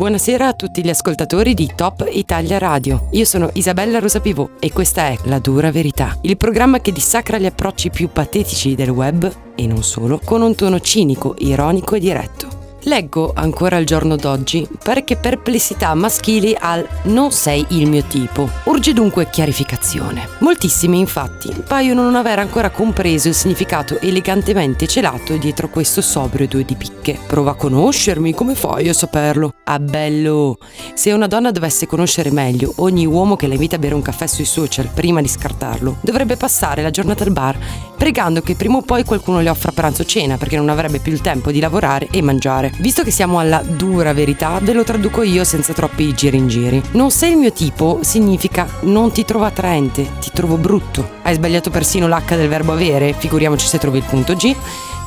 [0.00, 3.08] Buonasera a tutti gli ascoltatori di Top Italia Radio.
[3.10, 7.36] Io sono Isabella Rosa Pivot e questa è La Dura Verità, il programma che dissacra
[7.36, 12.00] gli approcci più patetici del web e non solo, con un tono cinico, ironico e
[12.00, 12.49] diretto.
[12.84, 18.48] Leggo ancora al giorno d'oggi parecchie perplessità maschili al non sei il mio tipo.
[18.64, 20.26] Urge dunque chiarificazione.
[20.38, 26.64] Moltissimi infatti paiono non aver ancora compreso il significato elegantemente celato dietro questo sobrio due
[26.64, 27.18] di picche.
[27.26, 29.52] Prova a conoscermi, come fai a saperlo?
[29.64, 30.56] Ah bello!
[30.94, 34.26] Se una donna dovesse conoscere meglio ogni uomo che la invita a bere un caffè
[34.26, 37.58] sui social prima di scartarlo, dovrebbe passare la giornata al bar
[38.00, 41.20] pregando che prima o poi qualcuno le offra pranzo cena perché non avrebbe più il
[41.20, 42.72] tempo di lavorare e mangiare.
[42.78, 46.82] Visto che siamo alla dura verità, ve lo traduco io senza troppi giri in giri.
[46.92, 51.18] Non sei il mio tipo significa non ti trovo attraente, ti trovo brutto.
[51.20, 54.56] Hai sbagliato persino l'H del verbo avere, figuriamoci se trovi il punto G.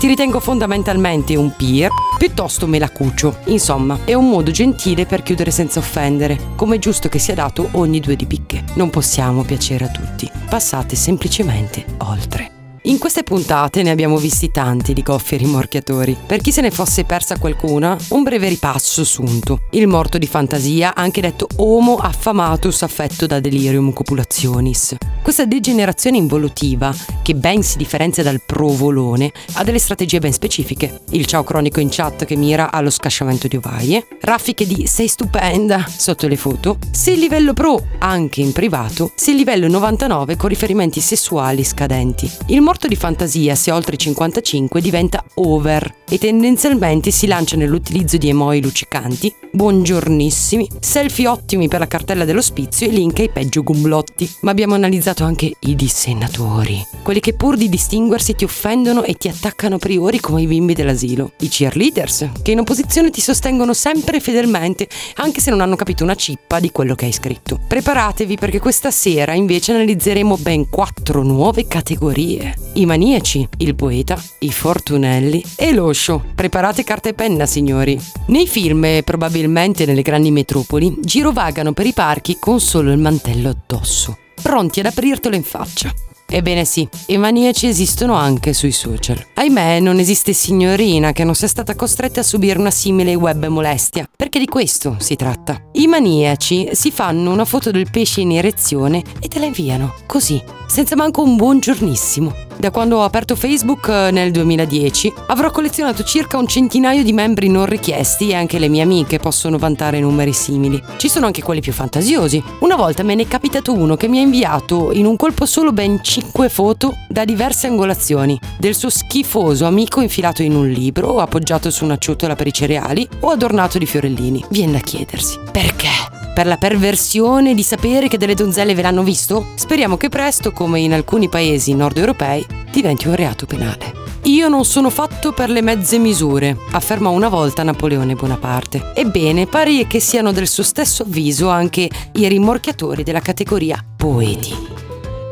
[0.00, 3.36] Ti ritengo fondamentalmente un peer, piuttosto me la cucio.
[3.44, 7.68] Insomma, è un modo gentile per chiudere senza offendere, come è giusto che sia dato
[7.72, 8.64] ogni due di picche.
[8.74, 10.28] Non possiamo piacere a tutti.
[10.48, 12.49] Passate semplicemente oltre.
[12.84, 16.16] In queste puntate ne abbiamo visti tanti di goffi rimorchiatori.
[16.26, 19.64] Per chi se ne fosse persa qualcuna, un breve ripasso sunto.
[19.72, 24.96] Il morto di fantasia, anche detto Homo affamatus affetto da delirium copulationis.
[25.22, 31.02] Questa degenerazione involutiva, che ben si differenzia dal provolone, ha delle strategie ben specifiche.
[31.10, 35.86] Il ciao cronico in chat che mira allo scasciamento di ovaie, raffiche di sei stupenda
[35.86, 40.48] sotto le foto, se il livello pro anche in privato, se il livello 99 con
[40.48, 42.30] riferimenti sessuali scadenti.
[42.46, 48.28] Il morto di fantasia, se oltre 55, diventa over e tendenzialmente si lancia nell'utilizzo di
[48.28, 54.36] emoi luccicanti, buongiornissimi, selfie ottimi per la cartella dell'ospizio e link ai peggio gumblotti.
[54.42, 59.26] Ma abbiamo analizzato anche i dissennatori, quelli che pur di distinguersi ti offendono e ti
[59.26, 61.32] attaccano a priori come i bimbi dell'asilo.
[61.40, 66.14] I cheerleaders, che in opposizione ti sostengono sempre fedelmente, anche se non hanno capito una
[66.14, 67.58] cippa di quello che hai scritto.
[67.66, 74.52] Preparatevi perché questa sera invece analizzeremo ben quattro nuove categorie i maniaci, il poeta, i
[74.52, 76.24] fortunelli e l'oscio.
[76.34, 78.00] Preparate carta e penna, signori.
[78.26, 83.48] Nei film e probabilmente nelle grandi metropoli girovagano per i parchi con solo il mantello
[83.48, 85.92] addosso, pronti ad aprirtelo in faccia.
[86.32, 89.20] Ebbene sì, i maniaci esistono anche sui social.
[89.34, 94.08] Ahimè, non esiste signorina che non sia stata costretta a subire una simile web molestia,
[94.14, 95.60] perché di questo si tratta.
[95.72, 100.40] I maniaci si fanno una foto del pesce in erezione e te la inviano, così,
[100.68, 102.49] senza manco un buongiornissimo.
[102.60, 107.48] Da quando ho aperto Facebook eh, nel 2010 avrò collezionato circa un centinaio di membri
[107.48, 110.78] non richiesti e anche le mie amiche possono vantare numeri simili.
[110.98, 112.42] Ci sono anche quelli più fantasiosi.
[112.58, 115.72] Una volta me ne è capitato uno che mi ha inviato in un colpo solo
[115.72, 121.70] ben 5 foto da diverse angolazioni del suo schifoso amico infilato in un libro appoggiato
[121.70, 124.44] su una ciotola per i cereali o adornato di fiorellini.
[124.50, 126.19] Viene da chiedersi perché?
[126.34, 129.48] Per la perversione di sapere che delle donzelle ve l'hanno visto?
[129.54, 133.92] Speriamo che presto, come in alcuni paesi nord europei, diventi un reato penale.
[134.24, 138.92] Io non sono fatto per le mezze misure, affermò una volta Napoleone Bonaparte.
[138.94, 144.79] Ebbene, pare che siano del suo stesso avviso anche i rimorchiatori della categoria poeti.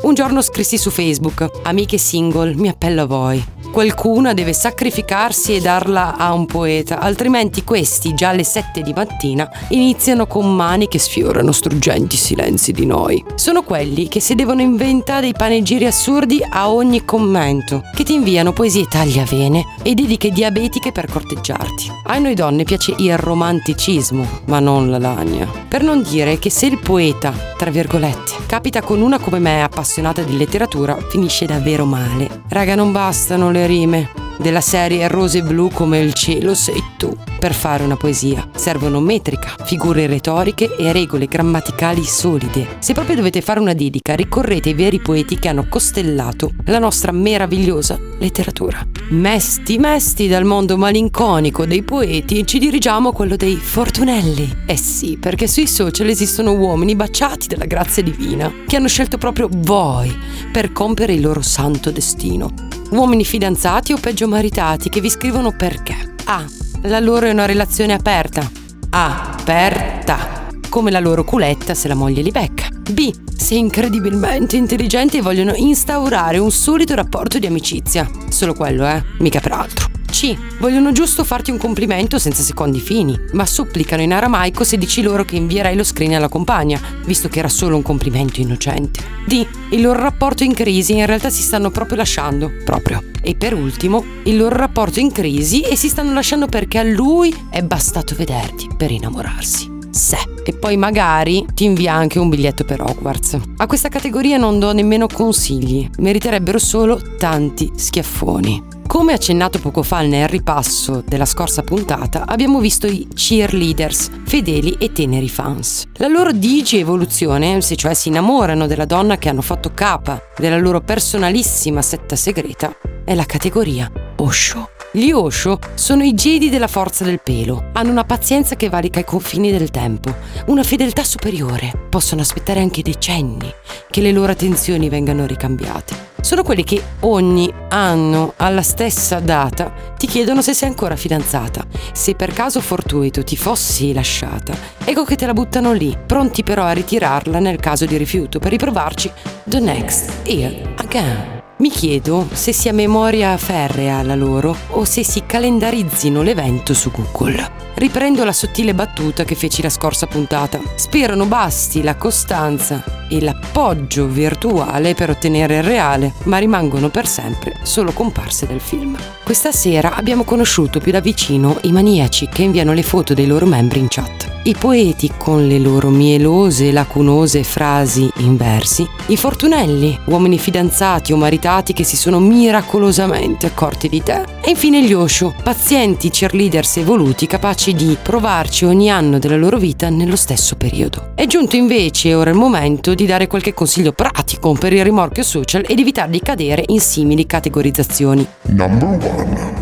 [0.01, 3.45] Un giorno scrissi su Facebook, amiche single, mi appello a voi.
[3.69, 9.47] Qualcuna deve sacrificarsi e darla a un poeta, altrimenti questi, già alle 7 di mattina,
[9.69, 13.23] iniziano con mani che sfiorano struggenti silenzi di noi.
[13.35, 18.53] Sono quelli che si devono inventare dei panegiri assurdi a ogni commento, che ti inviano
[18.53, 21.91] poesie tagliavene e dediche diabetiche per corteggiarti.
[22.05, 25.45] A noi donne piace il romanticismo, ma non la lagna.
[25.67, 30.23] Per non dire che se il poeta, tra virgolette, capita con una come me appassionata
[30.23, 32.41] di letteratura, finisce davvero male.
[32.47, 37.15] Raga, non bastano le rime della serie Rose e blu come il cielo sei tu.
[37.39, 42.77] Per fare una poesia servono metrica, figure retoriche e regole grammaticali solide.
[42.79, 47.11] Se proprio dovete fare una dedica, ricorrete ai veri poeti che hanno costellato la nostra
[47.11, 48.85] meravigliosa letteratura.
[49.09, 54.63] Mesti, mesti dal mondo malinconico dei poeti, ci dirigiamo a quello dei fortunelli.
[54.65, 59.49] Eh sì, perché sui social esistono uomini baciati dalla grazia divina, che hanno scelto proprio
[59.51, 60.15] voi
[60.51, 62.68] per compiere il loro santo destino.
[62.89, 66.15] Uomini fidanzati o peggio maritati che vi scrivono perché.
[66.25, 66.43] A.
[66.83, 68.49] La loro è una relazione aperta.
[68.89, 70.47] Aperta.
[70.69, 72.67] Come la loro culetta se la moglie li becca.
[72.91, 73.13] B.
[73.35, 78.09] Se incredibilmente intelligenti e vogliono instaurare un solido rapporto di amicizia.
[78.29, 79.03] Solo quello, eh?
[79.19, 79.98] Mica per altro.
[80.09, 80.35] C.
[80.59, 85.23] Vogliono giusto farti un complimento senza secondi fini, ma supplicano in aramaico se dici loro
[85.23, 89.01] che invierai lo screen alla compagna, visto che era solo un complimento innocente.
[89.25, 89.45] D.
[89.71, 92.51] Il loro rapporto in crisi in realtà si stanno proprio lasciando.
[92.63, 93.03] Proprio.
[93.21, 97.33] E per ultimo, il loro rapporto in crisi e si stanno lasciando perché a lui
[97.49, 99.77] è bastato vederti per innamorarsi.
[99.91, 100.38] Se.
[100.49, 103.37] E poi magari ti invia anche un biglietto per Hogwarts.
[103.57, 108.63] A questa categoria non do nemmeno consigli, meriterebbero solo tanti schiaffoni.
[108.87, 114.91] Come accennato poco fa nel ripasso della scorsa puntata, abbiamo visto i cheerleaders, fedeli e
[114.91, 115.83] teneri fans.
[115.97, 120.57] La loro digi evoluzione, se cioè si innamorano della donna che hanno fatto capa della
[120.57, 122.75] loro personalissima setta segreta,
[123.05, 124.69] è la categoria Osho.
[124.91, 129.05] Gli Osho sono i Jedi della forza del pelo, hanno una pazienza che valica i
[129.05, 130.15] confini del tempo,
[130.47, 133.53] una fedeltà superiore, possono aspettare anche decenni
[133.87, 136.07] che le loro attenzioni vengano ricambiate.
[136.21, 141.67] Sono quelli che ogni anno, alla stessa data, ti chiedono se sei ancora fidanzata.
[141.93, 146.63] Se per caso fortuito ti fossi lasciata, ecco che te la buttano lì, pronti però
[146.63, 149.11] a ritirarla nel caso di rifiuto per riprovarci
[149.45, 151.38] the next year again.
[151.59, 157.51] Mi chiedo se sia memoria ferrea la loro o se si calendarizzino l'evento su Google.
[157.73, 160.61] Riprendo la sottile battuta che feci la scorsa puntata.
[160.75, 167.57] Sperano basti la costanza e l'appoggio virtuale per ottenere il reale, ma rimangono per sempre
[167.63, 168.97] solo comparse del film.
[169.21, 173.45] Questa sera abbiamo conosciuto più da vicino i maniaci che inviano le foto dei loro
[173.45, 174.38] membri in chat.
[174.49, 181.13] I poeti con le loro mielose e lacunose frasi in versi, i fortunelli, uomini fidanzati
[181.13, 186.77] o maritati che si sono miracolosamente accorti di te, e infine gli Osho, pazienti cheerleaders
[186.77, 191.11] evoluti capaci di provarci ogni anno della loro vita nello stesso periodo.
[191.13, 195.63] È giunto invece ora il momento di dare qualche consiglio pratico per il rimorchio social
[195.67, 198.25] ed evitare di cadere in simili categorizzazioni.
[198.47, 199.58] Number one.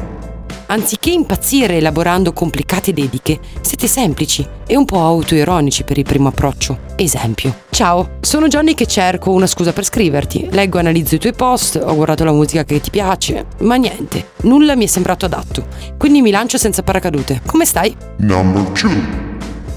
[0.68, 6.80] Anziché impazzire elaborando complicate dediche, siete semplici e un po' autoironici per il primo approccio.
[6.96, 7.64] Esempio.
[7.70, 10.50] Ciao, sono Johnny che cerco una scusa per scriverti.
[10.52, 14.32] Leggo e analizzo i tuoi post, ho guardato la musica che ti piace, ma niente,
[14.42, 15.68] nulla mi è sembrato adatto.
[15.98, 17.42] Quindi mi lancio senza paracadute.
[17.46, 17.96] Come stai?
[18.18, 19.27] Number two.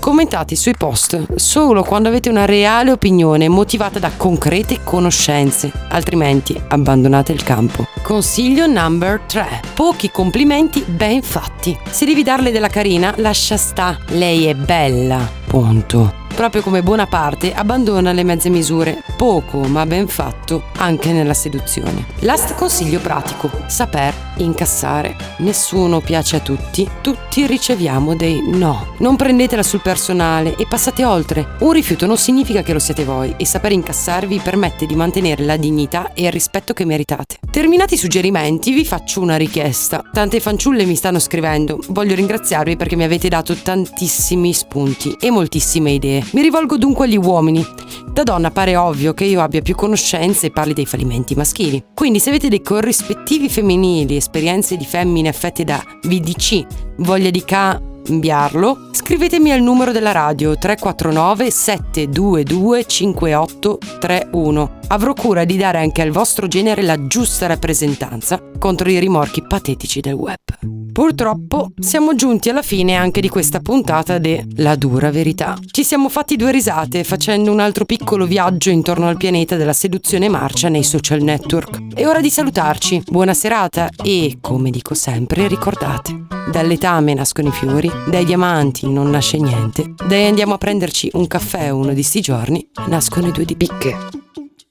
[0.01, 7.33] Commentate sui post solo quando avete una reale opinione motivata da concrete conoscenze, altrimenti abbandonate
[7.33, 7.87] il campo.
[8.03, 9.61] Consiglio number 3.
[9.75, 11.79] Pochi complimenti ben fatti.
[11.91, 13.99] Se devi darle della carina, lascia sta.
[14.09, 15.40] Lei è bella.
[15.51, 22.07] Punto proprio come Bonaparte, abbandona le mezze misure, poco ma ben fatto anche nella seduzione.
[22.21, 25.15] Last consiglio pratico, saper incassare.
[25.41, 28.95] Nessuno piace a tutti, tutti riceviamo dei no.
[29.01, 31.57] Non prendetela sul personale e passate oltre.
[31.59, 35.59] Un rifiuto non significa che lo siete voi e saper incassarvi permette di mantenere la
[35.59, 37.37] dignità e il rispetto che meritate.
[37.51, 40.03] Terminati i suggerimenti, vi faccio una richiesta.
[40.11, 41.81] Tante fanciulle mi stanno scrivendo.
[41.89, 46.25] Voglio ringraziarvi perché mi avete dato tantissimi spunti e moltissime idee.
[46.33, 47.67] Mi rivolgo dunque agli uomini.
[48.13, 51.83] Da donna pare ovvio che io abbia più conoscenze e parli dei fallimenti maschili.
[51.95, 56.67] Quindi se avete dei corrispettivi femminili, esperienze di femmine affette da VDC,
[56.99, 64.79] voglia di ca inviarlo, scrivetemi al numero della radio 349 722 5831.
[64.89, 70.01] Avrò cura di dare anche al vostro genere la giusta rappresentanza contro i rimorchi patetici
[70.01, 70.80] del web.
[71.01, 75.57] Purtroppo siamo giunti alla fine anche di questa puntata de La dura verità.
[75.71, 80.29] Ci siamo fatti due risate facendo un altro piccolo viaggio intorno al pianeta della seduzione
[80.29, 81.95] marcia nei social network.
[81.95, 83.05] È ora di salutarci.
[83.07, 89.39] Buona serata e, come dico sempre, ricordate, dall'etame nascono i fiori, dai diamanti non nasce
[89.39, 93.57] niente, dai andiamo a prenderci un caffè uno di sti giorni, nascono i due di
[93.57, 93.97] picche.